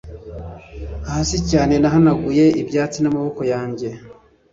[1.09, 3.89] Hasi cyane nahanaguye ibyatsi namaboko yanjye